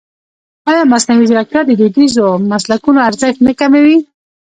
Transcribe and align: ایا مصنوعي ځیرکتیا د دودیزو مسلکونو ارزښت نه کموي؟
ایا 0.69 0.83
مصنوعي 0.91 1.25
ځیرکتیا 1.29 1.61
د 1.65 1.71
دودیزو 1.79 2.27
مسلکونو 2.51 2.99
ارزښت 3.09 3.39
نه 3.47 3.53
کموي؟ 3.59 3.97